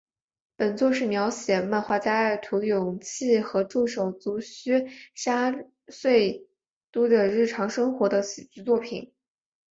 [0.55, 5.53] 本作是描写漫画家爱徒勇气和助手足须沙
[5.89, 6.47] 穗
[6.91, 9.13] 都的日常生活的喜剧作品。